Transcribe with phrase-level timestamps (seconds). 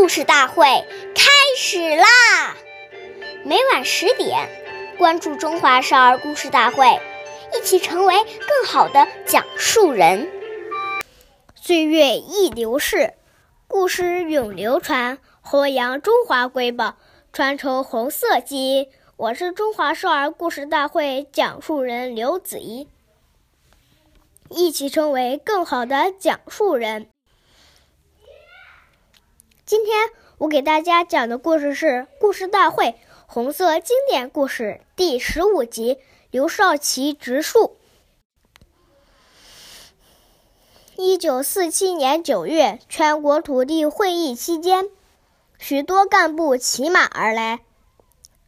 [0.00, 0.64] 故事大会
[1.14, 2.56] 开始啦！
[3.44, 4.48] 每晚十点，
[4.96, 6.86] 关注《中华少儿故事大会》，
[7.54, 10.26] 一起成为更好的讲述人。
[11.54, 13.12] 岁月易流逝，
[13.68, 16.96] 故事永流传，弘扬中华瑰宝，
[17.30, 18.88] 传承红色基因。
[19.18, 22.88] 我是中华少儿故事大会讲述人刘子怡，
[24.48, 27.09] 一起成为更好的讲述人。
[29.70, 31.86] 今天我给大家讲的故事是
[32.18, 32.86] 《故事大会》
[33.28, 36.00] 红色经典故事第十五集：
[36.32, 37.76] 刘少奇植树。
[40.96, 44.90] 一九四七年九月，全国土地会议期间，
[45.56, 47.60] 许多干部骑马而来。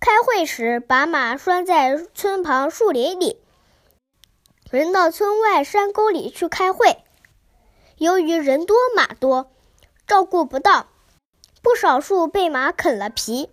[0.00, 3.39] 开会时，把马拴在村旁树林里，
[4.73, 6.97] 人到村外山沟里去开会。
[7.97, 9.52] 由于人多马多，
[10.09, 10.89] 照顾不当。
[11.62, 13.48] 不少树被马啃了皮，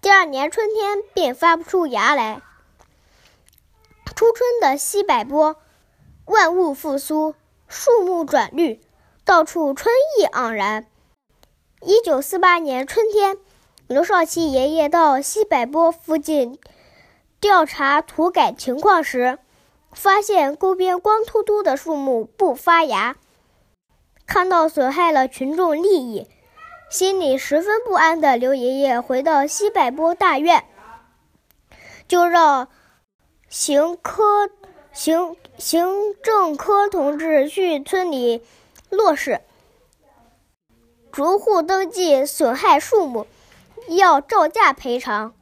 [0.00, 2.40] 第二年春天便发不出芽来。
[4.14, 5.56] 初春的西柏坡，
[6.26, 7.34] 万物复苏，
[7.66, 8.80] 树木转绿，
[9.24, 10.86] 到处春意盎然。
[11.82, 13.36] 一九四八年春天，
[13.88, 16.56] 刘少奇爷爷到西柏坡附近
[17.40, 19.40] 调查土改情况时，
[19.92, 23.16] 发现沟边光秃秃的树木不发芽，
[24.24, 26.28] 看到损害了群众利益。
[26.90, 30.64] 心里十分不安的刘爷爷回到西柏坡大院，
[32.08, 32.68] 就让
[33.48, 34.48] 行科
[34.90, 38.42] 行行政科同志去村里
[38.88, 39.42] 落实，
[41.12, 43.26] 逐户登记损害树木，
[43.88, 45.34] 要照价赔偿，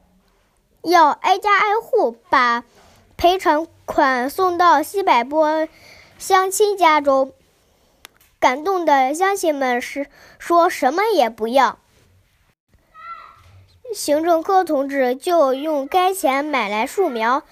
[0.81, 2.65] 要挨家挨户把
[3.15, 5.67] 赔偿款送到西柏坡
[6.17, 7.31] 乡亲家中。
[8.47, 10.07] 感动的乡亲们是
[10.39, 11.79] 说什么也不要，
[13.93, 17.43] 行政科同志就用该钱买来树苗。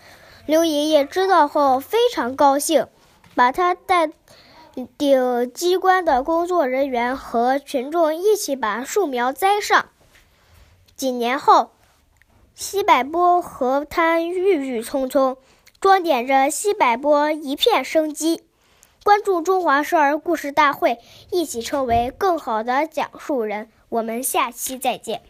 [0.46, 2.88] 刘爷爷知道后非常高兴，
[3.36, 4.10] 把他带
[4.74, 4.88] 领
[5.54, 9.90] 机关的工作人员和群众一起把树苗栽上。
[10.96, 11.72] 几年后，
[12.54, 15.36] 西柏坡河滩郁郁葱葱，
[15.82, 18.44] 装点着西柏坡一片生机。
[19.06, 20.98] 关注中华少儿故事大会，
[21.30, 23.70] 一起成为更好的讲述人。
[23.90, 25.22] 我们下期再见。